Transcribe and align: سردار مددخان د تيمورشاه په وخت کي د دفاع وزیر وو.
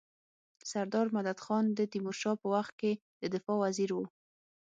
سردار 0.71 1.07
مددخان 1.15 1.65
د 1.77 1.79
تيمورشاه 1.91 2.39
په 2.41 2.47
وخت 2.53 2.73
کي 2.81 2.91
د 3.21 3.23
دفاع 3.33 3.55
وزیر 3.63 3.89
وو. 3.93 4.05